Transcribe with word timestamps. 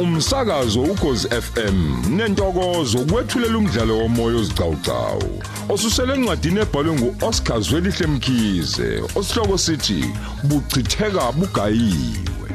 umsakazo 0.00 0.82
ukhozi 0.82 1.28
FM 1.28 1.78
nentokozo 2.16 2.98
kwethulela 2.98 3.58
umdlalo 3.58 3.98
womoya 3.98 4.36
ozicawucawu 4.36 5.42
osusele 5.68 6.14
encwadini 6.14 6.60
ebhalwe 6.60 6.92
nguOscar 6.94 7.60
Zwelihle 7.60 8.06
Mkhize 8.06 9.02
osihloko 9.14 9.58
sithi 9.58 10.04
buchitheka 10.44 11.32
bugayiwe. 11.32 12.50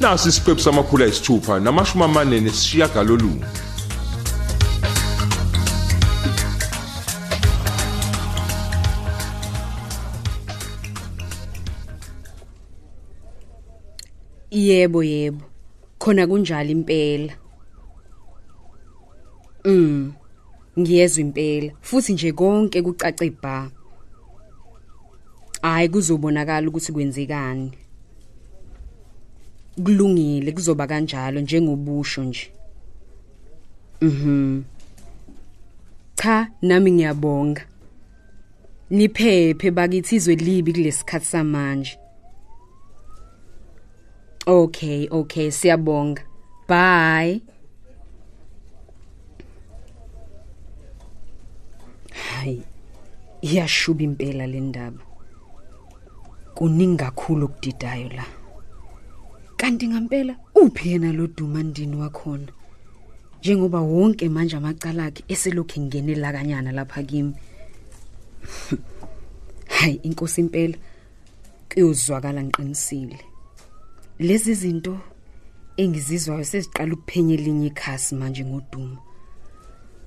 Nasi 0.00 0.28
isiqephu 0.28 0.60
samakhulu 0.60 1.04
ayisithupha 1.04 1.60
namashumi 1.60 2.04
amane 2.04 2.40
nesishiyagalolunye 2.40 3.44
Yebo 14.50 15.02
yebo. 15.02 15.44
Khona 15.98 16.26
kunjalo 16.26 16.70
impela. 16.70 17.32
Mm. 19.64 20.12
Ngiyezwa 20.78 21.20
impela 21.20 21.72
futhi 21.80 22.12
nje 22.12 22.32
konke 22.32 22.82
kucace 22.82 23.30
bha. 23.30 23.70
Hayi 25.62 25.88
kuzobonakala 25.88 26.68
ukuthi 26.68 26.92
kwenzekani. 26.92 27.72
Kulungile 29.84 30.52
kuzoba 30.52 30.86
kanjalo 30.86 31.40
njengobusho 31.40 32.24
nje. 32.24 32.52
Mhm. 34.00 34.62
Cha 36.14 36.50
nami 36.62 36.92
ngiyabonga. 36.92 37.62
Niphephe 38.90 39.70
bakithi 39.70 40.16
izwe 40.16 40.34
libi 40.34 40.72
kulesikhathi 40.72 41.26
samanje. 41.26 41.98
Okay, 44.46 45.08
okay, 45.10 45.50
siyabonga. 45.50 46.22
Bye. 46.68 47.42
Hayi. 52.14 52.62
Iyashuba 53.42 54.02
impela 54.02 54.46
le 54.46 54.60
ndaba. 54.60 55.02
Kuningi 56.54 56.96
kakhulu 56.96 57.44
okudidayo 57.46 58.08
la. 58.08 58.24
Kanti 59.56 59.88
ngempela 59.88 60.36
uphi 60.54 60.90
yena 60.90 61.12
lo 61.12 61.26
dumandini 61.26 61.96
wakhona? 61.96 62.52
Njengoba 63.40 63.80
wonke 63.80 64.28
manje 64.28 64.56
amacala 64.56 65.04
akhe 65.04 65.24
eselokhu 65.28 65.80
engenela 65.80 66.32
kanyana 66.32 66.72
lapha 66.72 67.02
kimi. 67.02 67.34
Hayi, 69.76 70.00
inkosi 70.02 70.40
impela 70.40 70.78
kuyozwakala 71.68 72.44
ngiqinisile. 72.44 73.35
Lezi 74.18 74.54
zinto 74.54 74.98
engizizwayo 75.76 76.44
seziqala 76.44 76.94
ukuphenya 76.94 77.34
elinye 77.34 77.66
ikhasi 77.66 78.14
manje 78.14 78.44
ngodumo. 78.44 78.98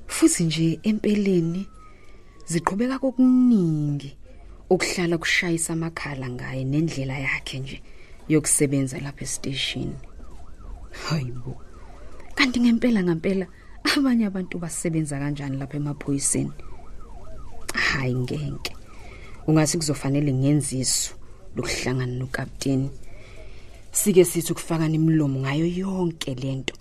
Futhi 0.07 0.43
nje 0.43 0.79
empeleni 0.83 1.67
ziqhubeka 2.47 2.99
kokuningi 2.99 4.17
okuhlala 4.69 5.17
kushayisa 5.17 5.73
amakhala 5.73 6.29
ngaye 6.29 6.63
nendlela 6.63 7.19
yakhe 7.19 7.59
nje 7.59 7.77
yokusebenza 8.29 8.99
lapha 8.99 9.23
estation 9.23 9.93
hayibo 10.91 11.61
kanti 12.35 12.59
ngempela 12.59 13.03
ngempela 13.03 13.45
abanye 13.97 14.25
abantu 14.25 14.57
basebenza 14.59 15.19
kanjani 15.19 15.57
lapha 15.57 15.77
emaphoyiseni? 15.77 16.51
Hayi 17.73 18.15
ngenke. 18.15 18.73
Ungathi 19.47 19.77
kuzofanele 19.77 20.33
ngenziso 20.33 21.13
lokuhlangana 21.55 22.13
nokapteni. 22.13 22.89
Sike 23.99 24.25
sithi 24.25 24.51
ukufakana 24.51 24.95
imilomo 24.95 25.39
ngayo 25.39 25.65
yonke 25.65 26.35
lento 26.35 26.73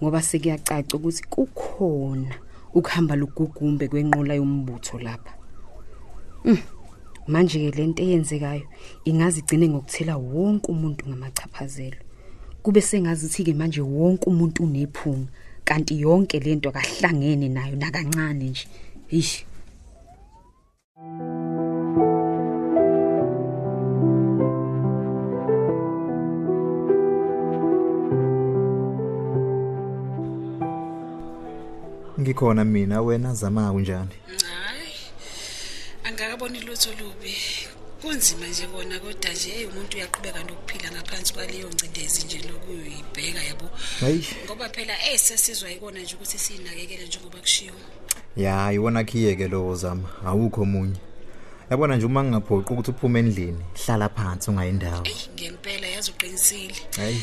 ngoba 0.00 0.22
sekuyacaca 0.22 0.94
ukuthi 0.96 1.22
kukhona 1.28 2.34
ukuhamba 2.74 3.16
lugugumbe 3.16 3.88
kwenqola 3.88 4.34
yombutho 4.34 4.98
lapha. 4.98 5.32
Mm. 6.44 6.58
manje 7.26 7.58
ke 7.58 7.76
lento 7.76 8.02
eyenzekayo 8.02 8.64
ingazigcine 9.04 9.68
ngokuthela 9.68 10.16
wonke 10.16 10.72
umuntu 10.72 11.08
ngamachaphazelo. 11.08 12.00
Kube 12.62 12.80
sengazithi 12.80 13.44
ke 13.44 13.54
manje 13.54 13.80
wonke 13.80 14.24
umuntu 14.30 14.64
unephunga 14.64 15.28
kanti 15.64 16.00
yonke 16.00 16.40
lento 16.40 16.68
akahlangene 16.68 17.48
nayo 17.48 17.76
nakancane 17.76 18.48
nje. 18.48 18.66
Ish 19.10 19.44
ngikhona 32.22 32.64
mina 32.64 33.02
wena 33.02 33.34
zama 33.34 33.72
kunjani? 33.72 34.14
Hayi 34.26 34.94
angakaboni 36.04 36.60
lutho 36.60 36.90
lubi. 36.90 37.36
Kunzima 38.02 38.46
nje 38.46 38.66
kona 38.66 38.98
kodwa 38.98 39.30
nje 39.32 39.50
hey 39.50 39.66
umuntu 39.66 39.96
uyaqhubeka 39.96 40.38
nokuphila 40.44 40.90
ngaphansi 40.90 41.34
kwaleyo 41.34 41.68
ngcindezi 41.68 42.24
nje 42.24 42.38
lokuyibheka 42.48 43.42
yabo? 43.42 43.70
Hayi. 44.00 44.26
Ngoba 44.44 44.68
phela 44.68 44.94
esesizwa 45.12 45.70
ikona 45.70 46.00
nje 46.00 46.14
ukuthi 46.14 46.38
sinakekele 46.38 47.06
njengoba 47.06 47.38
kushiwo. 47.38 47.76
Ya 48.36 48.72
iwona 48.72 49.04
khiyeke 49.04 49.48
lo 49.48 49.74
zama 49.74 50.08
awukho 50.26 50.64
munye 50.64 51.00
yabona 51.70 51.96
nje 51.96 52.06
uma 52.06 52.24
ngingaphoqa 52.24 52.70
ukuthi 52.74 52.90
uphume 52.90 53.20
endlini 53.20 53.64
hlala 53.84 54.08
phansi 54.08 54.50
ungayindawo 54.50 55.02
eyi 55.04 55.28
ngempela 55.34 55.86
yazi 55.86 56.10
uqinisile. 56.10 56.74
Hayi. 56.96 57.22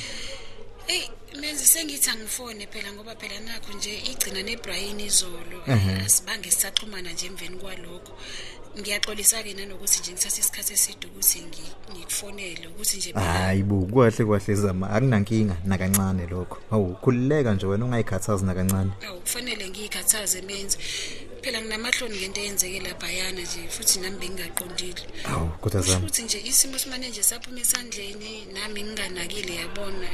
Hey 0.89 1.03
menzi 1.41 1.65
sengithi 1.73 2.09
angifone 2.09 2.67
phela 2.67 2.89
ngoba 2.93 3.15
phela 3.15 3.39
nakho 3.47 3.73
nje 3.77 3.93
igcina 4.11 4.41
neBrian 4.43 4.99
izolo 4.99 5.57
Ehhe. 5.67 5.95
asibange 6.05 6.49
sisaxhumana 6.51 7.11
nje 7.13 7.25
emveni 7.27 7.57
kwalokho. 7.57 8.13
Ngiyaxolisa 8.79 9.43
ke 9.43 9.53
nanokuthi 9.53 9.99
nje 9.99 10.11
ngithatha 10.11 10.39
isikhathi 10.41 10.73
eside 10.73 11.07
ukuthi 11.07 11.39
ngi- 11.39 11.75
ngikufonele 11.93 12.67
ukuthi 12.67 12.97
nje 12.97 13.13
phela 13.13 13.25
hayi 13.33 13.63
bu 13.63 13.85
kwahle 13.87 14.25
kwahle 14.25 14.55
zama. 14.55 14.89
Akunankinga 14.89 15.57
nakancane 15.65 16.27
lokho. 16.27 16.57
Awu 16.71 16.95
khulileka 17.01 17.53
nje 17.53 17.65
wena 17.65 17.85
ungayikhathazi 17.85 18.45
nakancane. 18.45 18.91
Awu 19.07 19.19
kufanele 19.21 19.69
ngiyikhathaze 19.69 20.41
menzi. 20.41 20.77
Phela 21.43 21.61
nginamahloni 21.61 22.17
ngento 22.17 22.41
eyenzeke 22.41 22.79
laphayana 22.79 23.41
nje 23.41 23.61
futhi 23.69 23.99
nami 23.99 24.17
bengingaqondile. 24.19 25.01
Awu 25.25 25.47
kodwa 25.61 25.81
zama 25.81 25.99
futhi 26.07 26.23
nje 26.23 26.39
isimo 26.45 26.77
simane 26.77 27.09
nje 27.09 27.23
saphuma 27.23 27.59
esandleni 27.59 28.45
nami 28.53 28.83
nginganakile 28.83 29.55
yabona 29.55 30.07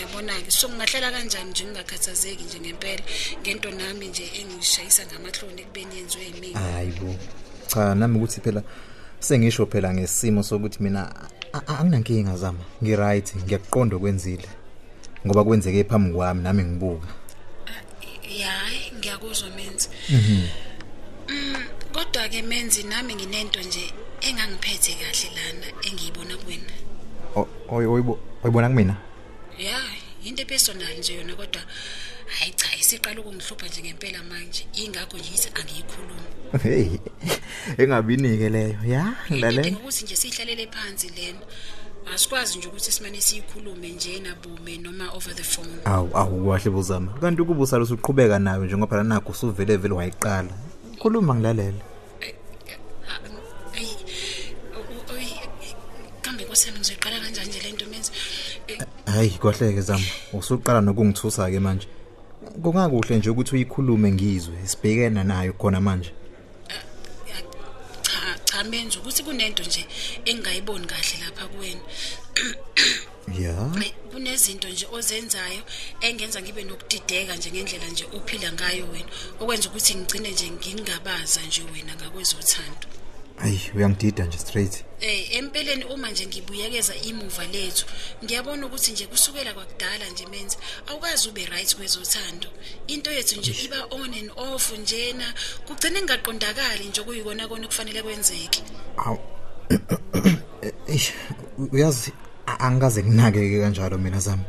yabona-ke. 0.00 0.50
So 0.50 0.68
ngingahlala 0.68 1.10
kanjani 1.12 1.50
nje 1.50 1.64
ngingakhathazeki 1.64 2.44
nje 2.44 2.60
ngempela? 2.60 3.02
Ngento 3.42 3.70
nami 3.70 4.06
nje 4.08 4.24
engishayisa 4.40 5.06
ngamahloni 5.06 5.60
ekubeni 5.62 5.96
yenziwe 5.96 6.24
yimina. 6.24 6.60
Hayi 6.60 6.90
bu 7.00 7.14
cha 7.66 7.94
nami 7.94 8.16
ukuthi 8.18 8.40
phela 8.40 8.62
sengisho 9.20 9.66
phela 9.66 9.94
ngesimo 9.94 10.42
sokuthi 10.42 10.82
mina 10.82 11.02
a- 11.52 11.62
a- 11.66 11.78
anginankinga 11.78 12.36
zama. 12.36 12.64
Ngiright 12.82 13.36
ngiyakuqonda 13.36 13.96
okwenzile 13.96 14.48
ngoba 15.26 15.44
kwenzeke 15.44 15.84
phambi 15.84 16.12
kwami 16.14 16.42
nami 16.42 16.62
ngibuka. 16.64 17.06
Yayi 18.40 18.92
ngiyakuzwa 18.98 19.50
menzi. 19.50 19.88
Mm 20.08 20.48
kodwa-ke 21.92 22.42
menzi 22.42 22.82
nami 22.82 23.14
nginento 23.14 23.60
nje 23.60 23.92
engangiphethe 24.20 24.92
kahle 24.94 25.28
lana 25.36 25.66
engiyibona 25.86 26.36
kuwena. 26.36 26.72
O- 27.36 27.48
oy- 27.68 27.86
oyibo- 27.86 28.18
oyibona 28.44 28.68
kumina? 28.68 28.96
Ya 29.58 29.78
into 30.24 30.44
personal 30.44 30.98
nje 30.98 31.14
yona 31.14 31.34
kodwa 31.34 31.62
hayi 32.38 32.52
cha 32.56 32.76
isiqala 32.80 33.20
ukungihlupha 33.20 33.66
nje 33.66 33.80
ngempela 33.82 34.22
manje. 34.22 34.66
Ingakho 34.74 35.18
nje 35.18 35.30
yithi 35.30 35.48
angiyikhulumi. 35.54 36.26
Hey 36.62 36.88
engabinike 37.78 38.48
leyo. 38.48 38.78
Ya 38.86 39.14
ngidinga 39.30 39.52
ngilale 39.52 39.76
ukuthi 39.76 40.04
nje 40.04 40.16
sihlalele 40.16 40.66
phansi 40.66 41.08
lena. 41.08 41.40
Asikwazi 42.14 42.58
nje 42.58 42.68
ukuthi 42.68 42.92
simane 42.92 43.20
siyikhulume 43.20 43.88
nje 43.88 44.20
nabume 44.20 44.78
noma 44.78 45.10
over 45.16 45.34
the 45.34 45.42
phone. 45.42 45.68
Awu 45.84 46.10
awu 46.16 46.44
kwahle 46.44 46.70
buzama 46.70 47.12
kanti 47.20 47.42
ukuba 47.42 47.62
usalo 47.62 47.84
usuqhubeka 47.84 48.38
nayo 48.38 48.64
njengoba 48.64 48.86
phela 48.90 49.02
nakho 49.04 49.30
usuvele 49.32 49.76
vele 49.76 49.94
wayiqala. 49.94 50.50
Khuluma 50.98 51.34
ngilalela 51.34 51.80
ayi 53.76 53.96
u- 54.76 55.12
oyi 55.14 55.32
kambe 56.22 56.44
nkosiyami 56.44 56.78
ngizoyiqala 56.78 57.20
kanjani 57.20 57.48
nje 57.48 57.60
lento 57.60 57.86
menzi 57.86 58.10
Eh, 58.68 58.78
hayi 59.06 59.30
kwahleke 59.30 59.80
zama. 59.80 60.04
Usuqala 60.32 60.80
nokungithusa 60.80 61.50
ke 61.50 61.60
manje. 61.60 61.88
Kungakuhle 62.62 63.16
nje 63.18 63.30
ukuthi 63.30 63.54
uyikhulume 63.54 64.12
ngizwe 64.12 64.56
sibhekene 64.64 65.24
nayo 65.24 65.52
khona 65.52 65.80
manje. 65.80 66.12
Menzi 68.64 68.98
ukuthi 68.98 69.22
kunento 69.22 69.62
nje 69.62 69.86
engingayiboni 70.24 70.86
kahle 70.86 71.16
lapha 71.24 71.48
kuwena. 71.48 71.80
Ya. 73.38 73.54
Ay, 73.80 73.92
kunezinto 74.10 74.68
nje 74.68 74.86
ozenzayo 74.92 75.62
engenza 76.00 76.42
ngibe 76.42 76.62
nokudideka 76.64 77.36
nje 77.36 77.50
ngendlela 77.50 77.88
nje 77.88 78.04
ophila 78.16 78.52
ngayo 78.52 78.86
wena 78.92 79.10
okwenza 79.40 79.68
ukuthi 79.68 79.94
ngigcine 79.94 80.30
nje 80.30 80.50
ngingabaza 80.50 81.42
nje 81.42 81.62
wena 81.72 81.94
ngakwezothando. 81.94 83.01
Hayi 83.42 83.60
uyangidida 83.76 84.24
nje 84.24 84.38
straight. 84.38 84.84
Eh 85.00 85.36
empeleni 85.36 85.84
uma 85.84 86.10
nje 86.10 86.26
ngibuyekeza 86.26 86.94
imuva 86.94 87.44
lethu 87.44 87.86
ngiyabona 88.24 88.66
ukuthi 88.66 88.92
nje 88.92 89.06
kusukela 89.06 89.52
kwakudala 89.54 90.06
nje 90.12 90.26
menze 90.26 90.56
awukazi 90.86 91.28
ube 91.28 91.44
right 91.46 91.76
kwezothando. 91.76 92.48
Into 92.86 93.10
yethu 93.10 93.40
nje 93.40 93.52
iba 93.64 93.84
on 93.90 94.14
and 94.14 94.30
off 94.36 94.72
njena 94.78 95.34
kugcine 95.66 96.02
ngaqondakali 96.02 96.84
nje 96.84 97.02
kuyikona 97.02 97.48
kona 97.48 97.66
kufanele 97.66 98.02
kwenzeke. 98.02 98.62
Awu 98.96 99.18
eish 100.88 101.12
uyazi 101.72 102.12
a- 102.46 102.58
angikaze 102.60 103.02
kunakeke 103.02 103.60
kanjalo 103.60 103.98
mina 103.98 104.20
zami. 104.20 104.44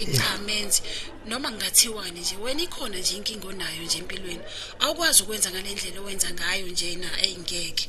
Eh, 0.00 0.16
cha 0.16 0.38
menzi. 0.46 0.82
Noma 1.26 1.50
ngingathiwani 1.50 2.20
nje 2.20 2.36
wena 2.36 2.62
ikhona 2.62 2.98
nje 2.98 3.16
inkingo 3.16 3.48
onayo 3.48 3.82
nje 3.82 3.98
empilweni. 3.98 4.44
Awukwazi 4.80 5.22
ukwenza 5.22 5.50
ngalendlela 5.50 6.00
owenza 6.00 6.30
ngayo 6.30 6.66
nje 6.66 6.96
na 6.96 7.10
eyingeke 7.24 7.88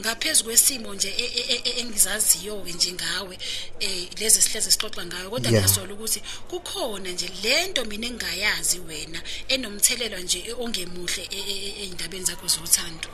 ngaphezulu 0.00 0.44
kwesimo 0.48 0.94
nje 0.94 1.08
e- 1.08 1.32
e- 1.40 1.46
e- 1.54 1.62
e- 1.64 1.80
engizaziyo 1.80 2.56
ke 2.64 2.72
nje 2.72 2.92
ngawe 2.92 3.38
eh 3.80 4.08
lezi 4.20 4.42
sihleze 4.42 4.70
sixoxa 4.70 5.06
ngayo 5.06 5.30
kodwa 5.30 5.50
Yeah. 5.52 5.64
ngiyasola 5.64 5.94
ukuthi 5.94 6.22
kukhona 6.50 7.10
nje 7.10 7.30
lento 7.42 7.84
mina 7.84 8.06
engayazi 8.06 8.78
wena 8.80 9.22
enomthelelo 9.48 10.18
nje 10.18 10.54
ongemuhle 10.58 11.22
e- 11.30 11.36
e- 11.52 11.58
e- 11.66 11.74
eindabeni 11.82 12.24
zakho 12.24 12.46
zothando. 12.48 13.08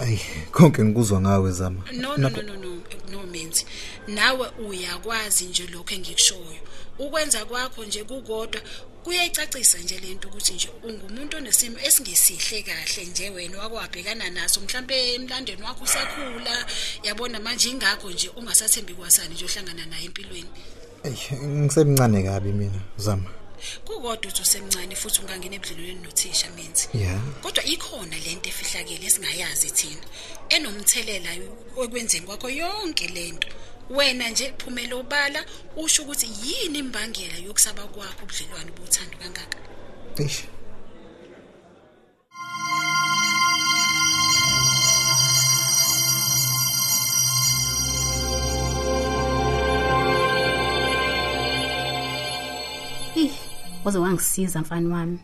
Ayi 0.00 0.20
konke 0.52 0.84
ngikuzwa 0.84 1.20
ngawe 1.20 1.52
zama. 1.52 1.82
No 1.92 2.16
no 2.16 2.28
no 2.28 2.42
no 2.42 2.54
no 2.56 2.82
no 3.10 3.22
menzi. 3.26 3.64
Nawe 4.08 4.48
uyakwazi 4.58 5.44
nje 5.44 5.66
lokho 5.66 5.94
engikushoyo. 5.94 6.60
Ukwenza 6.98 7.44
kwakho 7.44 7.84
nje 7.84 8.04
kukodwa 8.04 8.60
kuyayicacisa 9.08 9.78
nje 9.78 9.98
lento 9.98 10.28
ukuthi 10.28 10.54
nje 10.54 10.68
ungumuntu 10.82 11.36
onesimo 11.36 11.78
esingesihle 11.86 12.62
kahle 12.62 13.04
nje 13.04 13.30
wena 13.30 13.58
wakwabhekana 13.58 14.30
naso. 14.30 14.60
Mhlambe 14.60 15.14
emlandweni 15.14 15.62
wakho 15.62 15.84
usakhula 15.84 16.66
yabona 17.02 17.40
manje 17.40 17.68
ingakho 17.68 18.10
nje 18.10 18.28
ungasathembi 18.28 18.94
kwasani 18.94 19.34
nje 19.34 19.44
ohlangana 19.44 19.86
naye 19.86 20.04
empilweni? 20.04 20.50
Eish, 21.04 21.32
ngisemncane 21.32 22.22
kabi 22.22 22.52
mina 22.52 22.80
zama 22.96 23.30
kukodwa 23.84 24.32
uthi 24.32 24.42
usemncane 24.42 24.96
futhi 24.96 25.20
ungangena 25.20 25.56
ebudlelweni 25.56 26.00
nothisha 26.04 26.50
menzi. 26.50 26.88
Yeah 26.94 27.20
kodwa 27.42 27.64
ikhona 27.64 28.16
lento 28.26 28.48
efihlakele 28.48 29.06
esingayazi 29.06 29.70
thina 29.70 30.04
enomthelela 30.54 31.30
ekwenzeni 31.82 32.26
kwakho 32.26 32.48
yonke 32.50 33.06
lento 33.16 33.48
wena 33.90 34.28
nje 34.28 34.54
phumela 34.58 34.96
obala 34.96 35.44
usho 35.76 36.02
ukuthi 36.02 36.26
yini 36.44 36.78
imbangela 36.78 37.36
yokusaba 37.46 37.82
kwakho 37.82 38.22
ubudlelwane 38.24 38.70
bothando 38.76 39.16
kangaka 39.18 39.58
eish 40.18 40.44
Ih, 53.16 53.32
waze 53.84 53.98
wangisiza 53.98 54.60
mfani 54.60 54.86
wami. 54.86 55.18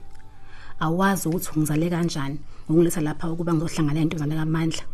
Awazi 0.81 1.29
ukuthi 1.29 1.51
ungizale 1.57 1.91
kanjani 1.91 2.39
ngokuletha 2.71 3.01
lapha 3.01 3.31
ukuba 3.31 3.55
ngizohlangana 3.55 4.01
nentozana 4.01 4.35
kaMandla. 4.35 4.94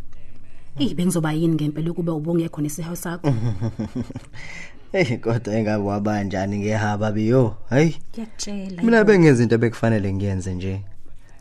Ih, 0.79 0.95
bengizoba 0.95 1.33
yini 1.33 1.55
ngempela 1.55 1.91
ukuba 1.91 2.13
ubungekho 2.13 2.61
nesihawu 2.61 2.97
sakho? 2.97 3.35
Hey 4.93 5.17
kodwa 5.19 5.55
engabe 5.55 5.85
wabanjani 5.85 6.59
ngehaba 6.59 7.13
biyo 7.13 7.55
hayi 7.69 7.97
Ngiyakutshela. 8.13 8.83
mina 8.83 9.05
bengenza 9.05 9.43
into 9.43 9.59
bekufanele 9.59 10.13
ngiyenze 10.13 10.55
nje 10.55 10.81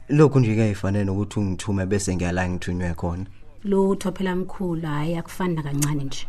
lokhu 0.10 0.40
nje 0.40 0.54
kuyayifanele 0.54 1.06
nokuthi 1.06 1.40
ungithume 1.40 1.86
bese 1.86 2.16
ngiyala 2.16 2.50
ngithunywe 2.50 2.94
khona 2.94 3.26
lutho 3.64 4.12
phela 4.12 4.36
mkhulu 4.36 4.88
hayi 4.88 5.16
akufani 5.16 5.56
na 5.56 5.64
kancane 5.64 6.04
nje. 6.04 6.28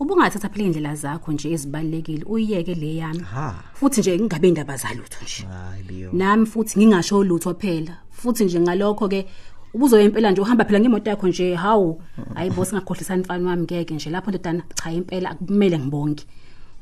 Ubungathatha 0.00 0.48
phela 0.48 0.64
indlela 0.64 0.94
zakho 0.94 1.32
nje 1.32 1.52
ezibalekile 1.52 2.24
uyiyeke 2.24 2.74
le 2.74 2.96
yami. 2.96 3.20
Ha. 3.20 3.54
Futhi 3.74 4.00
nje 4.00 4.18
ngingabe 4.18 4.48
indaba 4.48 4.76
zalutho 4.76 5.24
nje. 5.24 5.46
hayi 5.46 5.82
biyo 5.82 6.10
Nami 6.12 6.46
futhi 6.46 6.78
ngingasho 6.78 7.24
lutho 7.24 7.54
phela. 7.54 7.96
Futhi 8.10 8.44
nje 8.44 8.60
ngalokho 8.60 9.08
ke 9.08 9.26
ubuzoya 9.74 10.04
impela 10.04 10.30
nje 10.30 10.40
uhamba 10.40 10.64
phela 10.64 10.80
ngemoto 10.80 11.10
yakho 11.10 11.28
nje 11.28 11.54
hawu 11.54 12.02
hayi 12.34 12.50
boss 12.50 12.72
ngakhohlisana 12.74 13.22
mfana 13.22 13.50
wami 13.50 13.62
ngeke 13.62 13.94
nje. 13.94 14.10
Lapho 14.10 14.30
ndodana 14.30 14.62
cha 14.74 14.90
impela 14.92 15.30
akumele 15.30 15.78
ngibonke 15.78 16.26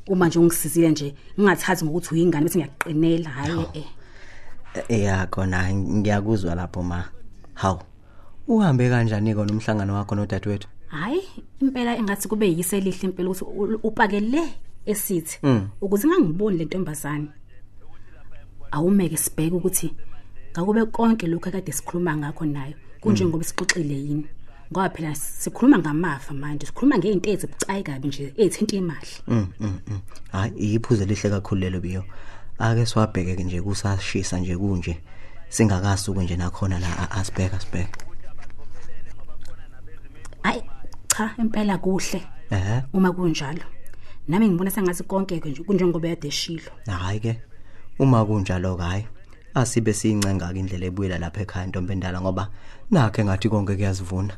uma 0.06 0.26
nje 0.28 0.38
ungisizile 0.38 0.90
nje 0.90 1.14
ngingathathi 1.40 1.84
ngokuthi 1.84 2.14
uyingane 2.14 2.44
bese 2.44 2.58
ngiyaqinela 2.58 3.30
hayi 3.30 3.66
eh 4.88 5.00
ya 5.02 5.26
khona 5.26 5.74
ngiyakuzwa 5.74 6.54
lapho 6.54 6.82
ma. 6.82 7.04
Hawu 7.54 7.78
uhambe 8.48 8.90
kanjani 8.90 9.34
ko 9.34 9.44
nomhlangano 9.44 9.94
wakho 9.94 10.14
nodadewethu? 10.14 10.68
Hayi 10.86 11.20
impela 11.60 11.96
engathi 11.96 12.28
kube 12.28 12.46
yise 12.56 12.80
lihle 12.80 13.08
impela 13.08 13.30
ukuthi 13.30 13.44
u- 13.44 13.80
upake 13.82 14.20
le 14.20 14.42
esithi 14.86 15.38
ukuze 15.80 16.08
ngangiboni 16.08 16.58
le 16.58 16.64
ntombazane 16.64 17.28
awumeke 18.70 19.16
sibheke 19.16 19.56
ukuthi 19.56 19.94
ngakube 20.52 20.84
konke 20.86 21.26
lokho 21.26 21.48
akade 21.48 21.72
sikhuluma 21.72 22.16
ngakho 22.16 22.44
nayo 22.44 22.74
kunjengoba 23.00 23.44
sixoxile 23.44 23.94
yini? 23.94 24.26
Ngoba 24.72 24.90
phela 24.90 25.14
sikhuluma 25.14 25.78
ngamafa 25.78 26.34
manje 26.34 26.66
sikhuluma 26.66 26.98
ngeinto 26.98 27.30
ezibucayi 27.30 27.82
kabi 27.82 28.08
nje 28.08 28.34
ezithinta 28.36 28.76
imali. 28.76 29.12
Mm, 29.28 29.46
mm, 29.60 29.78
mm. 29.86 30.00
hayi 30.32 30.74
iphuze 30.74 31.04
lihle 31.04 31.30
kakhulu 31.30 31.60
lelo 31.60 31.80
biyo. 31.80 32.04
Ake 32.58 32.86
siwabheke 32.86 33.44
nje 33.44 33.62
kusashisa 33.62 34.38
nje 34.38 34.56
kunje. 34.56 34.98
Singakasuke 35.48 36.20
nje 36.20 36.36
nakhona 36.36 36.78
la 36.80 37.10
asibheka 37.10 37.60
sibheka 37.60 37.98
hayi 40.42 40.62
cha 41.08 41.34
impela 41.38 41.78
kuhle. 41.78 42.22
Ehe 42.50 42.82
uma 42.92 43.12
kunjalo. 43.12 43.64
Nami 44.28 44.48
ngibona 44.48 44.70
sengathi 44.70 45.02
konke 45.02 45.40
ke 45.40 45.48
nje 45.50 45.62
kunjengoba 45.62 46.08
yadeshilo 46.08 46.70
hayi 46.86 47.20
ke 47.20 47.40
uma 47.98 48.24
kunjalo 48.24 48.76
hayi 48.76 49.06
asibe 49.54 49.92
siyincenga 49.92 50.52
ke 50.52 50.58
indlela 50.58 50.86
ebuyela 50.86 51.18
lapha 51.18 51.40
ekhaya 51.42 51.66
ntombi 51.66 51.92
endala 51.92 52.20
ngoba 52.20 52.48
nakhe 52.90 53.24
ngathi 53.24 53.48
konke 53.48 53.76
kuyazivuna. 53.76 54.34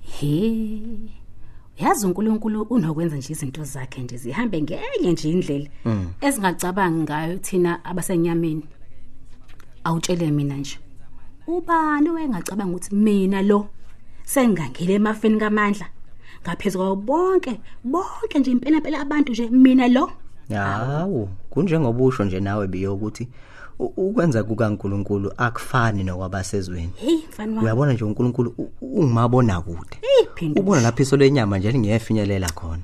He 0.00 0.98
yazi 1.78 2.06
uNkulunkulu 2.06 2.62
unokwenza 2.62 3.16
nje 3.16 3.32
izinto 3.32 3.64
zakhe 3.64 4.02
nje 4.02 4.16
zihambe 4.16 4.62
ngenye 4.62 5.12
nje 5.12 5.30
indlela 5.30 5.68
esingacabangi 6.20 7.02
ngayo 7.02 7.38
thina 7.38 7.84
abasenyameni. 7.84 8.64
Awutshele 9.84 10.30
mina 10.30 10.56
nje 10.56 10.78
ubani 11.46 12.10
wayengacabanga 12.10 12.70
ukuthi 12.76 12.94
mina 12.94 13.42
lo 13.42 13.66
sengangile 14.24 14.94
emafeni 14.94 15.38
kaMandla? 15.38 15.86
Ngaphezulu 16.42 16.84
kwabo 16.84 17.02
bonke 17.02 17.60
bonke 17.84 18.38
nje 18.38 18.50
impela 18.50 18.76
impela 18.76 19.00
abantu 19.00 19.32
nje 19.32 19.48
mina 19.50 19.88
lo? 19.88 20.10
Hawu 20.48 21.28
kunjengoba 21.50 22.04
usho 22.04 22.24
nje 22.24 22.40
nawe 22.40 22.66
biyo 22.68 22.94
ukuthi 22.94 23.24
u- 23.24 23.28
ukwenza 23.96 24.44
kukaNkuluNkulu 24.44 25.32
akufani 25.36 26.04
nokwabasezweni. 26.04 26.92
Uyabona 27.62 27.92
nje 27.92 28.04
uNkulunkulu 28.04 28.54
ungimabona 28.80 29.60
kude 29.60 29.96
ubona 30.56 30.80
lapho 30.80 31.02
iso 31.02 31.16
lenyama 31.16 31.58
nje 31.58 31.72
lingefinyelela 31.72 32.50
khona. 32.50 32.82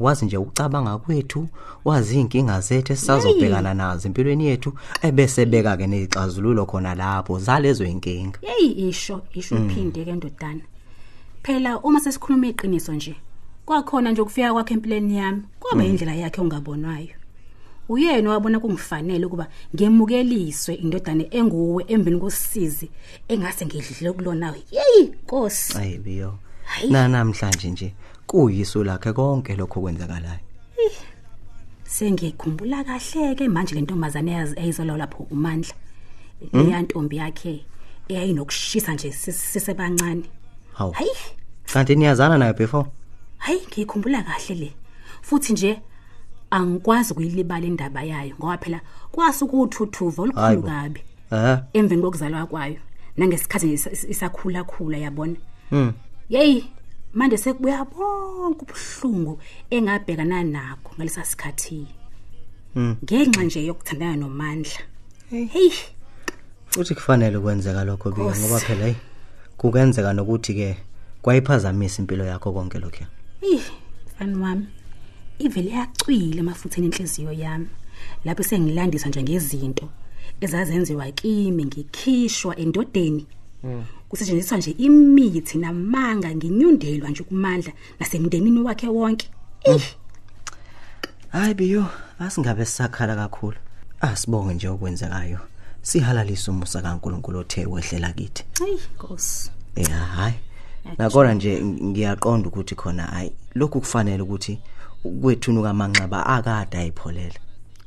Wazi 0.00 0.24
nje 0.24 0.36
ukucabanga 0.36 0.98
kwethu 0.98 1.48
wazi 1.84 2.16
iy'nkinga 2.16 2.60
zethu 2.60 2.92
esisazobhekana 2.92 3.74
nazo 3.74 4.08
empilweni 4.08 4.46
yethu 4.46 4.72
ebesebeka-ke 5.02 5.86
ney'xazululo 5.86 6.66
khona 6.66 6.94
lapho 6.94 7.38
zalezo 7.38 7.84
yinkinga 7.84 8.38
yeyi 8.42 8.88
isho 8.88 9.20
isho 9.34 9.56
uphinde 9.56 10.04
ke 10.04 10.12
ndodana. 10.12 10.64
Phela 11.42 11.78
uma 11.78 12.00
sesikhuluma 12.00 12.46
iqiniso 12.46 12.92
nje 12.92 13.14
kwakhona 13.66 14.10
nje 14.10 14.22
ukufika 14.22 14.52
kwakhe 14.52 14.74
empilweni 14.74 15.16
yami 15.16 15.42
kwaba 15.60 15.84
indlela 15.84 16.14
yakhe 16.14 16.40
ongabonwayo 16.40 17.14
uyena 17.88 18.30
wabona 18.30 18.60
kungifanele 18.60 19.26
ukuba 19.26 19.46
ngemukeliswe 19.74 20.74
indodana 20.74 21.24
enguwe 21.30 21.84
embini 21.88 22.20
kosizi 22.20 22.90
engase 23.28 23.66
ngidlile 23.66 24.12
kulona. 24.12 24.54
Hey 24.70 25.04
Nkosi. 25.24 25.78
Ayi 25.78 25.98
biyo. 25.98 26.38
Hayi. 26.64 26.90
na 26.90 27.08
namhlanje 27.08 27.70
nje 27.70 27.94
kuyiso 28.26 28.84
lakhe 28.84 29.12
konke 29.12 29.56
lokho 29.56 29.80
kwenzakalayo 29.80 30.40
sengikhumbula 31.84 32.84
kahle 32.84 33.34
ke 33.34 33.48
manje 33.48 33.74
le 33.74 33.80
ntombazane 33.80 34.32
yazi 34.32 34.54
eyizolwa 34.60 34.96
lapho 34.98 35.26
uMandla. 35.30 35.74
Leya 36.52 36.82
ntombi 36.82 37.16
yakhe 37.16 37.64
eyayinokushisa 38.08 38.94
nje 38.94 39.08
sis- 39.08 39.32
sisebancane 39.52 40.22
hawu. 40.74 40.92
Hayi. 40.92 41.10
Kanti 41.72 41.96
niyazana 41.96 42.38
nayo 42.38 42.54
before? 42.54 42.88
Hayi 43.38 43.60
ngikhumbula 43.68 44.22
kahle 44.22 44.54
le. 44.54 44.72
Futhi 45.22 45.52
nje 45.52 45.80
angikwazi 46.50 47.12
ukuyilibala 47.12 47.66
indaba 47.66 48.02
yayo 48.02 48.34
ngoba 48.38 48.58
phela 48.58 48.80
kwasukuthuthuva 49.12 50.22
olukhulu 50.22 50.42
Hayibo. 50.42 50.68
kabi. 50.68 51.00
Eh 51.32 51.58
emveni 51.72 52.02
kokuzalwa 52.02 52.46
kwayo 52.46 52.76
nangesikhathi 53.16 53.66
nje 53.66 53.74
isa- 53.74 53.90
isa- 53.92 54.08
isakhula 54.08 54.64
khula 54.64 54.98
yabona? 54.98 55.36
Mm 55.70 55.92
hey 56.28 56.62
manje 57.14 57.36
sekubuya 57.36 57.84
bonke 57.84 58.62
ubuhlungu 58.64 59.38
engabhekana 59.70 60.44
nakho 60.44 60.94
ngalesa 60.96 61.24
sikhathi. 61.24 61.86
Mm. 62.74 62.96
ngenxa 63.04 63.42
nje 63.42 63.64
yokuthandana 63.66 64.16
nomandla. 64.16 64.80
Hey. 65.30 65.72
Uthi 66.78 66.94
kufanele 66.94 67.38
kwenzeka 67.38 67.84
lokho 67.84 68.10
biyo 68.10 68.26
Nkosi. 68.26 68.40
ngoba 68.40 68.58
phela 68.60 68.84
hey 68.84 68.94
kukenzeka 69.56 70.12
nokuthi 70.12 70.54
ke 70.54 70.76
kwayiphazamisa 71.22 72.02
impilo 72.02 72.24
yakho 72.24 72.52
konke 72.52 72.78
lokho 72.78 73.04
ih 73.42 73.62
mfana 74.06 74.38
wami. 74.38 74.66
Ivele 75.38 75.70
yacwila 75.70 76.40
emafutheni 76.40 76.86
enhliziyo 76.86 77.32
yami. 77.32 77.68
Lapho 78.24 78.42
sengilandisa 78.42 79.08
nje 79.08 79.22
ngezinto 79.22 79.88
ezazenziwa 80.40 81.10
kimi 81.10 81.64
ngikhishwa 81.64 82.56
endodeni. 82.56 83.26
Kusetshenziswa 84.08 84.58
nje 84.58 84.70
imithi 84.70 85.58
namanga 85.58 86.34
nginyundelwa 86.34 87.10
nje 87.10 87.22
kumandla 87.22 87.72
nasemndenini 88.00 88.60
wakhe 88.60 88.88
wonke. 88.88 89.30
Hayi 91.28 91.54
biyo 91.54 91.86
asingabe 92.18 92.64
sisakhala 92.64 93.16
kakhulu. 93.16 93.56
Asibonge 94.00 94.54
nje 94.54 94.68
okwenzekayo. 94.68 95.38
Sihalalisa 95.82 96.52
umusa 96.52 96.82
kaNkuluNkulu 96.82 97.38
othe 97.38 97.66
wehlela 97.66 98.12
kithi. 98.12 98.44
Hayi 98.58 98.78
nkosi. 98.94 99.50
Ya 99.76 99.96
hayi. 99.96 100.34
Nakona 100.98 101.34
nje 101.34 101.62
ngiyaqonda 101.64 102.48
ukuthi 102.48 102.74
khona 102.74 103.02
hayi 103.02 103.32
lokhu 103.54 103.80
kufanele 103.80 104.22
ukuthi 104.22 104.58
kwethunu 105.02 105.62
kamanxeba 105.62 106.26
akade 106.26 106.78
ayipholela. 106.78 107.40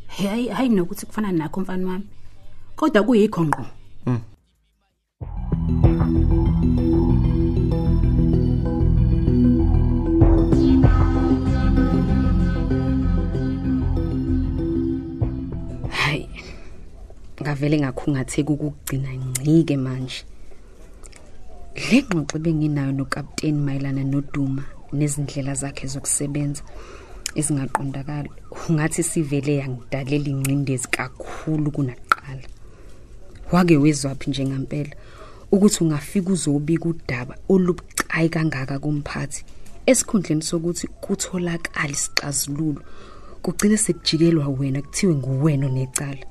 Hayi 0.07 0.47
hayi 0.47 0.69
nokuthi 0.69 1.05
kufana 1.05 1.31
nakho 1.31 1.61
mfana 1.61 1.87
wami. 1.87 2.07
Kodwa 2.75 3.03
kuyikho 3.03 3.43
ngqo. 3.45 3.65
Hayi 15.89 16.29
ngavele 17.41 17.79
ngakhungatheka 17.79 18.53
ukugcina 18.53 19.09
ncike 19.13 19.77
manje. 19.77 20.23
Le 21.91 22.03
ngxoxo 22.03 22.39
benginayo 22.39 22.91
nokapteni 22.91 23.59
mayelana 23.59 24.03
noduma 24.03 24.63
nezindlela 24.93 25.53
zakhe 25.53 25.87
zokusebenza 25.87 26.63
ezingaqondakali 27.35 28.29
ungathi 28.69 29.03
sivele 29.03 29.55
yangidalela 29.61 30.29
ingcindezi 30.29 30.87
kakhulu 30.87 31.71
kunakuqala. 31.71 32.47
Wake 33.51 33.77
wezwaphi 33.77 34.29
njengampela 34.29 34.93
ukuthi 35.51 35.83
ungafika 35.83 36.31
uzobika 36.31 36.89
udaba 36.89 37.35
olubucayi 37.49 38.29
kangaka 38.29 38.79
kumphathi 38.79 39.43
esikhundleni 39.85 40.41
sokuthi 40.41 40.87
kutholakala 41.03 41.91
isixazululo 41.95 42.81
kugcine 43.43 43.77
sekujikelwa 43.77 44.47
wena 44.47 44.81
kuthiwe 44.81 45.15
nguwena 45.15 45.65
onecala. 45.67 46.25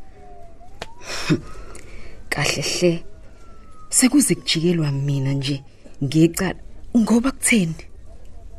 Kahle 2.33 2.63
hle 2.63 3.05
sekuze 3.89 4.35
kujikelwa 4.35 4.93
mina 4.93 5.33
nje 5.33 5.63
ngecala 6.05 6.61
ngoba 6.97 7.31
kutheni? 7.33 7.75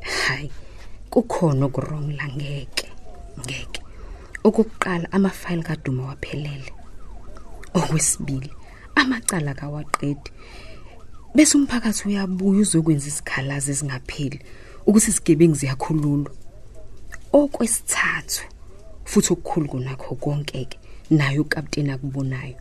Hayi 0.01 0.51
kukhona 1.11 1.65
okurong 1.65 2.15
la 2.17 2.27
ngeke 2.27 2.87
ngeke. 3.39 3.81
Okokuqala 4.43 5.11
amafayili 5.11 5.63
kaduma 5.63 6.05
waphelele. 6.05 6.71
Okwesibili 7.73 8.49
amacala 8.95 9.53
kawaqedi. 9.53 10.31
Bese 11.35 11.57
umphakathi 11.57 12.07
uyabuya 12.07 12.61
uzokwenza 12.61 13.07
isikhalazo 13.07 13.71
ezingapheli 13.71 14.39
ukuthi 14.87 15.09
isigebengu 15.11 15.55
ziyakhululwa. 15.55 16.31
Okwesithathu 17.33 18.43
futhi 19.05 19.33
okukhulu 19.33 19.67
kunakho 19.67 20.15
konke 20.15 20.65
ke 20.65 20.77
nayo 21.09 21.41
ukapteni 21.41 21.91
akubonayo 21.91 22.55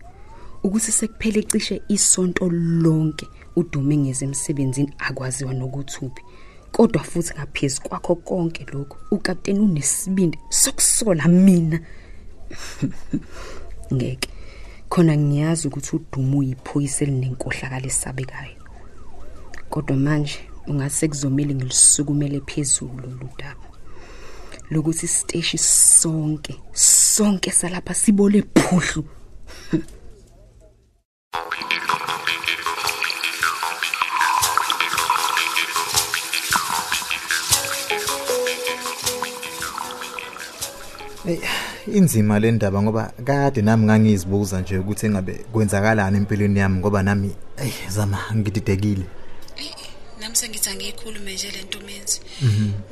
ukuthi 0.63 0.93
sekuphele 0.93 1.43
cishe 1.43 1.83
isonto 1.89 2.49
lonke 2.49 3.27
udume 3.57 3.97
ngeze 3.97 4.25
emsebenzini 4.25 4.93
akwaziwa 4.99 5.55
nokuthuphi. 5.55 6.23
Kodwa 6.73 7.03
futhi 7.03 7.35
ngaphezulu 7.35 7.89
kwakho 7.89 8.15
konke 8.15 8.67
lokho 8.73 8.97
ukapteni 9.11 9.61
unesibindi 9.61 10.39
sokusola 10.49 11.29
mina. 11.29 11.81
Ngeke. 13.95 14.29
Khona 14.89 15.17
ngiyazi 15.17 15.69
ukuthi 15.69 15.97
udumo 15.97 16.39
uyiphoyisa 16.39 17.05
elinenkohlakala 17.05 17.87
esabekayo. 17.87 18.57
Kodwa 19.71 19.97
manje 19.97 20.39
ungase 20.67 21.09
kuzomela 21.09 21.55
ngisukumele 21.55 22.41
phezulu 22.41 23.07
ludaba. 23.21 23.67
Lokuthi 24.71 25.07
isiteshi 25.07 25.59
sonke 25.59 26.55
sonke 26.73 27.51
salapha 27.51 27.95
sibole 27.95 28.43
phuhlu. 28.43 29.05
inzima 41.87 42.39
le 42.39 42.51
ndaba 42.51 42.83
ngoba 42.83 43.13
kade 43.25 43.63
nami 43.63 43.85
ngangizibuza 43.85 44.61
nje 44.61 44.79
ukuthi 44.79 45.07
engabe 45.07 45.35
kwenzakalani 45.53 46.17
empilweni 46.17 46.59
yami 46.59 46.79
ngoba 46.79 47.03
nami 47.03 47.31
ey 47.57 47.73
zama 47.89 48.19
ngididekile. 48.37 49.07
Nami 50.21 50.37
sengithi 50.37 50.71
angiyikhulume 50.71 51.35
nje 51.35 51.51
le 51.51 51.63
nto 51.63 51.79
menzi. 51.81 52.21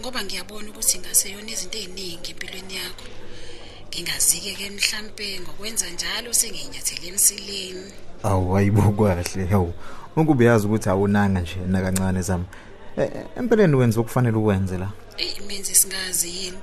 Ngoba 0.00 0.24
ngiyabona 0.24 0.70
ukuthi 0.70 0.96
ingase 0.96 1.30
yona 1.30 1.50
izinto 1.50 1.78
eziningi 1.78 2.30
empilweni 2.30 2.74
yakho. 2.74 3.06
Ngingazike 3.88 4.52
ke 4.58 4.70
mhlambe 4.70 5.40
ngokwenza 5.40 5.86
njalo 5.90 6.32
sengiyinyathele 6.32 7.08
emsileni. 7.08 7.92
Awu 8.22 8.52
wayibuka 8.52 9.14
kahle 9.14 9.46
hawu. 9.46 9.72
Ukube 10.16 10.44
yazi 10.44 10.66
ukuthi 10.66 10.88
awunanga 10.88 11.40
nje 11.40 11.56
nakancane 11.66 12.22
zama. 12.22 12.44
Eh, 12.96 13.10
eh, 13.14 13.24
empeleni 13.38 13.76
wenza 13.76 14.00
okufanele 14.00 14.36
ukwenze 14.36 14.78
la. 14.78 14.88
Eyi 15.16 15.40
menzi 15.48 15.74
singazi 15.74 16.28
yini? 16.28 16.58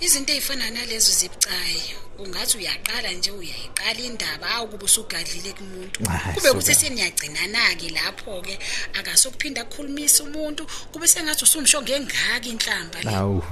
Izinto 0.00 0.32
ezifana 0.32 0.70
nalezo 0.70 1.12
zibucayi 1.12 1.82
ungathi 2.18 2.58
uyaqala 2.58 3.10
nje 3.12 3.30
uyayiqala 3.30 4.00
indaba 4.08 4.46
awu 4.54 4.68
kube 4.68 4.84
usugadlile 4.84 5.52
kumuntu. 5.52 6.00
Kube 6.34 6.50
ukuthi 6.50 6.74
seniyagcinana-ke 6.74 7.88
lapho-ke 7.96 8.58
akasokuphinda 8.98 9.64
kukhulumisa 9.64 10.24
umuntu 10.24 10.66
kube 10.92 11.08
sengathi 11.08 11.44
usumsho 11.44 11.82
ngengaka 11.82 12.48
inhlamba 12.52 12.98
le. 13.04 13.10
Awu 13.16 13.42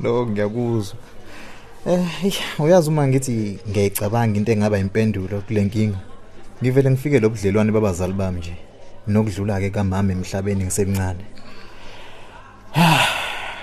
lo 0.00 0.26
ngiyakuzwa. 0.26 0.96
Eh 1.86 2.34
uyazi 2.58 2.88
uma 2.88 3.08
ngithi 3.08 3.58
ngiyayicabanga 3.68 4.36
into 4.36 4.52
engaba 4.52 4.78
impendulo 4.78 5.40
kule 5.46 5.64
nkinga 5.64 6.00
ngivele 6.62 6.90
ngifike 6.90 7.20
lobudlelwane 7.20 7.72
babazali 7.72 8.12
bami 8.12 8.38
nje 8.40 8.54
nokudlula 9.06 9.60
ke 9.60 9.70
kamama 9.70 10.12
emhlabeni 10.12 10.64
ngisemncane. 10.64 11.24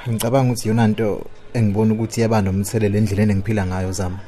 Ngicabanga 0.10 0.52
ukuthi 0.52 0.68
yona 0.70 0.88
nto 0.88 1.08
engibona 1.54 1.94
ukuthi 1.94 2.22
yaba 2.22 2.42
nomthelelo 2.42 2.98
endleleni 2.98 3.32
engiphila 3.34 3.66
ngayo 3.66 3.92
zami 3.92 4.20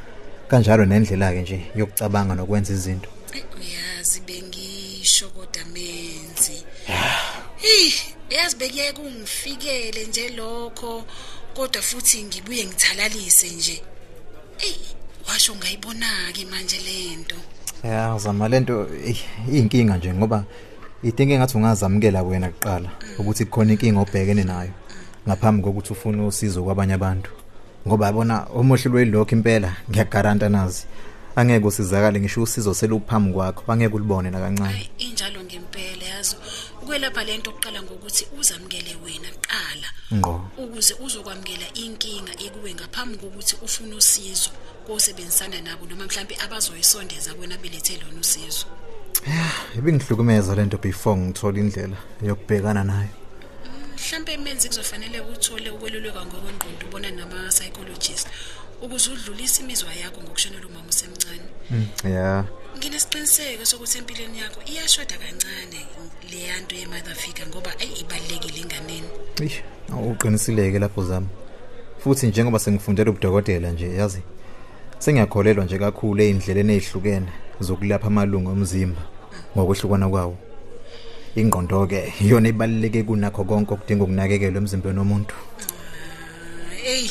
kanjalo 0.50 0.86
nendlela 0.86 1.34
ke 1.34 1.42
nje 1.42 1.58
yokucabanga 1.76 2.34
nokwenza 2.36 2.74
izinto 2.74 3.10
Eyi, 3.34 3.44
uyazi 3.58 4.20
bengisho 4.28 5.30
kodwa 5.36 5.64
menzi 5.74 6.58
Hey, 7.64 7.92
yazi 8.30 8.56
bekuye 8.56 8.94
kungifikele 8.94 10.06
nje 10.06 10.30
lokho 10.30 11.04
kodwa 11.54 11.82
futhi 11.82 12.24
ngibuye 12.24 12.66
ngithalalise 12.66 13.50
nje. 13.50 13.82
Ey, 14.60 14.78
washo 15.28 15.56
ngayibona-ke 15.56 16.46
manje 16.46 16.78
lento. 16.78 17.36
ya 17.84 18.18
zama 18.18 18.48
lento 18.48 18.88
eh, 19.06 19.18
iyinkinga 19.52 19.98
nje 19.98 20.14
ngoba 20.14 20.44
idinga 21.04 21.34
engathi 21.34 21.58
ungazamukela 21.58 22.24
wena 22.24 22.50
kuqala 22.50 22.90
ukuthi 23.20 23.46
kukhona 23.46 23.72
inkinga 23.74 24.00
obhekene 24.00 24.44
nayo 24.44 24.72
ngaphambi 25.28 25.64
kokuthi 25.64 25.94
ufune 25.94 26.22
usizo 26.28 26.64
kwabanye 26.64 26.94
abantu 26.94 27.32
ngoba 27.88 28.06
yabona 28.06 28.48
omohlelwe 28.56 29.00
yilokho 29.04 29.32
impela 29.36 29.76
ngiyagaranta 29.90 30.50
nazi 30.50 30.86
angeke 31.36 31.68
usizakale 31.68 32.20
ngisho 32.20 32.42
usizo 32.42 32.74
seluphambi 32.74 33.34
kwakho 33.34 33.72
angeke 33.72 33.96
ulibone 33.96 34.30
nakancane 34.30 34.72
Hayi, 34.72 34.90
injalo 34.98 35.44
ngempela 35.44 36.06
yazi. 36.06 36.36
Ukwelapha 36.82 37.24
lento 37.24 37.50
oqala 37.52 37.84
ngokuthi 37.84 38.28
uzamukele 38.40 38.96
wena 39.06 39.30
kuqala. 39.36 39.88
ngqo 40.14 40.42
ukuze 40.58 40.94
uzokwamukela 41.06 41.68
inkinga 41.74 42.34
ekuwe 42.46 42.74
ngaphambi 42.74 43.18
kokuthi 43.18 43.56
ufune 43.66 43.96
usizo 43.96 44.50
kosebenzisana 44.88 45.62
nabo 45.62 45.86
noma 45.86 46.06
mhlambe 46.06 46.36
abazoyisondeza 46.46 47.34
kwena 47.34 47.58
belethe 47.58 48.00
lona 48.02 48.20
usizo. 48.20 48.66
ibingihlukumeza 49.78 50.56
lento 50.56 50.78
before 50.78 51.18
ngithola 51.20 51.60
indlela 51.60 51.98
yokubhekana 52.24 52.84
nayo 52.84 53.27
mhlambe 53.98 54.38
menzi 54.38 54.68
kuzofanele 54.68 55.20
uthole 55.22 55.70
ukweluleka 55.70 56.26
ngokwengqondo 56.26 56.86
ubona 56.88 57.12
nama 57.12 57.50
psychologist 57.50 58.28
ukuze 58.82 59.12
udlulise 59.12 59.64
imizwa 59.64 59.94
yakho 59.94 60.22
ngokushonela 60.22 60.68
umama 60.68 60.90
usemncane 60.90 61.48
Mm, 61.72 61.88
ya. 62.04 62.46
Nginesiqiniseko 62.78 63.66
sokuthi 63.66 63.98
empilweni 63.98 64.40
yakho 64.40 64.62
iyashoda 64.66 65.16
kancane 65.18 65.80
leya 66.32 66.60
nto 66.62 66.76
ye-mother 66.76 67.16
figure 67.16 67.48
ngoba 67.48 67.72
ayi 67.80 67.94
ibalulekile 68.02 68.60
enganeni. 68.62 69.10
Eish, 69.42 69.62
uqinisileke 70.12 70.80
lapho 70.80 71.04
zami 71.04 71.28
futhi 72.04 72.28
njengoba 72.28 72.60
sengifundela 72.60 73.12
ubudokotela 73.12 73.72
nje 73.72 73.96
yazi 73.96 74.22
sengiyakholelwa 75.00 75.66
nje 75.66 75.78
kakhulu 75.80 76.22
ey'ndleleni 76.24 76.74
ey'hlukene 76.74 77.28
zokulapha 77.60 78.08
amalungu 78.08 78.52
omzimba 78.52 79.02
ngokwehlukana 79.58 80.10
kwawo. 80.10 80.38
Ingqondo 81.38 81.88
ke 81.88 82.14
iyona 82.22 82.50
ibaluleke 82.50 83.04
kunakho 83.04 83.44
konke 83.46 83.74
okudinga 83.74 84.04
ukunakekelwa 84.04 84.58
emzimbeni 84.62 85.00
womuntu 85.00 85.36
Ey, 86.88 87.10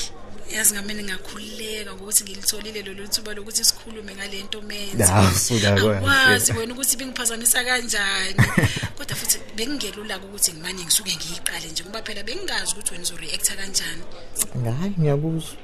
yazi 0.55 0.75
ngamene 0.75 1.03
ngakhululeka 1.05 1.93
ngokuthi 1.95 2.25
ngilitholile 2.25 2.83
lolu 2.83 3.09
thuba 3.09 3.35
lokuthi 3.35 3.65
sikhulume 3.65 4.15
ngale 4.15 4.43
nto 4.43 4.63
menze. 4.63 5.03
Ya, 5.05 5.31
suka 5.35 5.71
kwena. 5.81 6.01
Wazi 6.03 6.53
wena 6.53 6.73
ukuthi 6.75 6.97
bingiphazamisa 6.97 7.65
kanjani. 7.65 8.35
Kodwa 8.97 9.17
futhi 9.17 9.39
bengingelula 9.57 10.17
ukuthi 10.19 10.53
ngimane 10.53 10.83
ngisuke 10.85 11.13
ngiyiqale 11.17 11.69
nje 11.71 11.83
ngoba 11.85 12.03
phela 12.03 12.23
bengingazi 12.23 12.73
ukuthi 12.73 12.93
wena 12.93 13.05
uzoreacta 13.05 13.53
kanjani. 13.57 14.03
hayi 14.81 14.95
ngiyakuzwa 14.99 15.55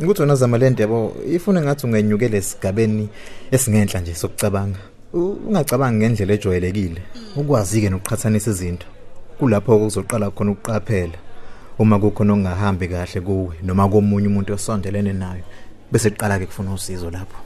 ukuthi 0.00 0.20
wona 0.20 0.34
zama 0.34 0.58
lento 0.58 0.82
yabo 0.82 1.16
ifuna 1.32 1.60
ngathi 1.62 1.86
ungenyukele 1.86 2.36
esigabeni 2.38 3.08
esingenhla 3.50 4.00
nje 4.00 4.14
sokucabanga 4.14 4.78
U- 4.78 4.99
ungacabangi 5.12 5.96
ngendlela 5.96 6.34
ejwayelekile. 6.34 7.02
Ukwazi 7.36 7.80
ke 7.80 7.90
nokuqhathanisa 7.90 8.50
izinto. 8.50 8.86
Kulapho 9.38 9.78
kuzoqala 9.78 10.30
khona 10.30 10.50
ukuqaphela. 10.52 11.18
Uma 11.78 11.98
kukhona 11.98 12.32
okungahambi 12.32 12.88
kahle 12.88 13.20
kuwe 13.20 13.56
noma 13.62 13.88
komunye 13.88 14.28
umuntu 14.28 14.54
osondelene 14.54 15.12
nayo 15.12 15.42
bese 15.90 16.10
qala 16.10 16.38
ke 16.38 16.46
kufuna 16.46 16.74
usizo 16.74 17.10
lapho. 17.10 17.38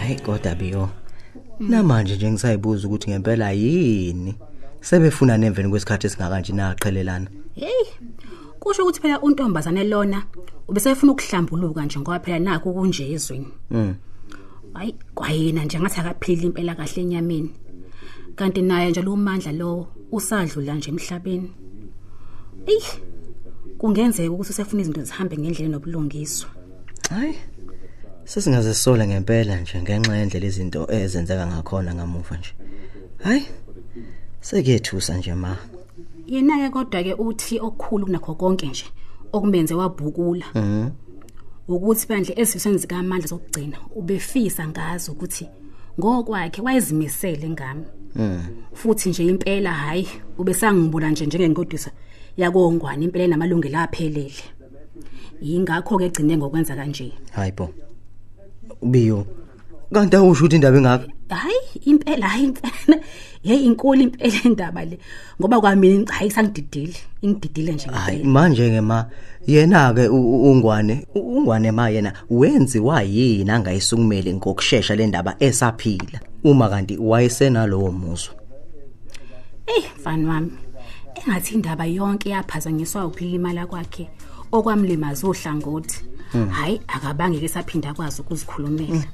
Hayi 0.00 0.16
kodwa 0.22 0.54
biyo 0.54 0.88
namanje 1.60 2.16
nje 2.16 2.30
ngisayibuza 2.30 2.86
ukuthi 2.86 3.10
ngempela 3.10 3.52
yini? 3.52 4.34
Sebefuna 4.88 5.34
nemveni 5.38 5.68
kwesikhathi 5.70 6.06
esingakanje 6.06 6.52
naqhelelana 6.52 7.28
hey 7.60 7.84
kusho 8.60 8.82
ukuthi 8.82 9.00
phela 9.02 9.20
untombazane 9.26 9.84
lona 9.92 10.18
ubesefuna 10.68 11.12
ukuhlambuluka 11.12 11.84
nje 11.84 11.98
ngoba 12.00 12.20
phela 12.24 12.38
nakho 12.38 12.72
kunje 12.72 13.04
ezweni 13.14 13.50
mm. 13.70 13.94
Hayi 14.76 14.94
kwayena 15.14 15.64
nje 15.64 15.80
ngathi 15.80 16.00
akaphili 16.00 16.46
impela 16.46 16.74
kahle 16.74 17.02
enyameni. 17.02 17.50
Kanti 18.36 18.62
naye 18.62 18.90
njalo 18.90 19.12
umandla 19.12 19.52
lo 19.52 19.88
usadlula 20.12 20.74
nje 20.74 20.90
emhlabeni. 20.90 21.50
Ey 22.66 22.82
kungenzeka 23.78 24.30
ukuthi 24.30 24.50
usefuna 24.50 24.82
izinto 24.82 25.02
zihambe 25.02 25.36
ngendlela 25.38 25.68
nobulungiswa 25.68 26.48
hayi 27.10 27.34
sesingaze 28.24 28.74
sisole 28.74 29.06
ngempela 29.06 29.60
nje 29.60 29.82
ngenxa 29.82 30.16
yendlela 30.16 30.46
izinto 30.46 30.80
ezenzeka 30.92 31.46
ngakhona 31.46 31.94
ngamuva 31.94 32.36
nje. 32.36 32.52
Hayi 33.24 33.44
sekuyethusa 34.46 35.16
nje 35.16 35.34
ma. 35.34 35.56
Yena 36.26 36.56
ke 36.58 36.70
kodwa 36.70 37.02
ke 37.02 37.14
uthi 37.14 37.60
okukhulu 37.60 38.06
kunakho 38.06 38.34
konke 38.34 38.66
nje 38.66 38.84
okumenze 39.32 39.74
wabhukula. 39.74 40.46
Mhm. 40.54 40.90
Ukuthi 41.68 42.06
bandle 42.08 42.34
ezifisweni 42.36 42.78
zikaMandla 42.78 43.28
zokugcina 43.28 43.78
ubefisa 43.96 44.68
ngazo 44.68 45.12
ukuthi 45.12 45.48
ngokwakhe 45.98 46.62
wayezimisele 46.62 47.48
ngami. 47.50 47.84
Mhm. 48.14 48.40
Futhi 48.72 49.08
nje 49.08 49.26
impela 49.26 49.72
hayi 49.72 50.08
ubesangibula 50.38 51.10
nje 51.10 51.26
njengenkodisa 51.26 51.90
yakongwane 52.36 53.04
impela 53.04 53.24
enamalungelo 53.24 53.78
aphelele. 53.78 54.44
Yingakho 55.42 55.98
ke 55.98 56.04
egcine 56.04 56.36
ngokwenza 56.36 56.76
kanje. 56.76 57.12
Hayibo 57.32 57.70
biyo 58.82 59.26
kanti 59.92 60.16
awusho 60.16 60.44
ukuthi 60.44 60.56
indaba 60.56 60.76
engaka 60.78 61.06
hayi 61.28 61.58
impela 61.84 62.28
hayi 62.28 62.44
impela. 62.44 63.00
Hey 63.42 63.64
inkulu 63.64 64.00
impela 64.02 64.34
indaba 64.44 64.84
le. 64.84 64.98
Ngoba 65.40 65.60
kwamina 65.60 66.12
hayi 66.12 66.30
sangididile 66.30 66.96
ingididile 67.22 67.72
nje 67.72 67.86
hayi 67.90 68.16
ngempela. 68.16 68.32
manje 68.32 68.70
ke 68.70 68.80
ma 68.80 69.06
yena 69.46 69.94
ke 69.94 70.08
ungwane 70.08 71.06
u- 71.14 71.36
ungwane 71.38 71.70
ma 71.72 71.88
yena 71.90 72.12
wenziwa 72.30 73.02
yini 73.02 73.50
angayisukumele 73.50 74.34
ngokusheshsha 74.34 74.94
le 74.96 75.06
ndaba 75.06 75.36
esaphila? 75.40 76.20
Uma 76.44 76.68
kanti 76.68 76.96
wayesenalowo 76.96 77.92
muzwa. 77.92 78.34
Eh 79.66 79.84
mfana 79.98 80.28
wami 80.28 80.50
engathi 81.26 81.54
indaba 81.54 81.84
yonke 81.86 82.30
yaphazanyiswa 82.30 83.06
ukulimala 83.06 83.66
kwakhe. 83.66 84.08
Okwamlimaza 84.52 85.28
uhlangothi. 85.28 86.04
Hayi 86.50 86.80
akabangeke 86.88 87.48
saphinda 87.48 87.90
akwazi 87.90 88.20
ukuzikhulumela. 88.20 89.04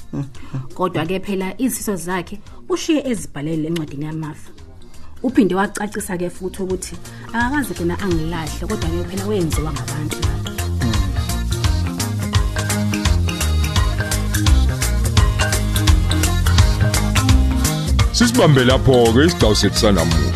Kodwa 0.74 1.06
ke 1.06 1.20
phela 1.20 1.54
izifiso 1.58 1.96
zakhe 1.96 2.40
ushiye 2.68 3.02
ezibhalele 3.10 3.68
encwadini 3.68 4.04
yamafa. 4.04 4.50
Uphinde 5.22 5.54
wacacisa 5.54 6.18
ke 6.18 6.30
futhi 6.30 6.62
ukuthi 6.62 6.96
akakazi 7.32 7.74
kena 7.74 7.98
angilahle 8.00 8.66
kodwa 8.66 8.90
ke 8.90 9.04
phela 9.08 9.26
wenziwa 9.26 9.72
ngabantu 9.72 10.16
Sisibambe 18.12 18.64
lapho 18.64 19.12
ke 19.12 19.24
isigcawu 19.24 19.54
sethu 19.54 19.78
sanamuhla. 19.78 20.32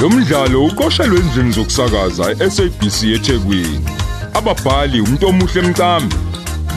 Lo 0.00 0.10
mdlalo 0.10 0.64
uqoshelwe 0.64 1.20
endlini 1.20 1.52
zokusakaza 1.52 2.36
eSABC 2.44 3.02
eThekwini. 3.16 3.95
Ababhali 4.36 5.00
umuntu 5.00 5.26
omuhle 5.28 5.60
emcambi, 5.60 6.14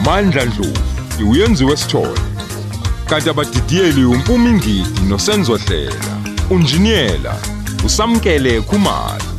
Mandla 0.06 0.46
Dlovu, 0.46 0.80
uyenziwe 1.30 1.78
sithole. 1.78 2.22
Kanti 3.10 3.30
abadidiyeli 3.30 4.06
uMpumi 4.06 4.52
Ngidi 4.52 5.02
noSenzo 5.10 5.58
Hlela, 5.58 6.14
unjiniyela 6.50 7.36
usamkele 7.86 8.62
Khumalo. 8.62 9.39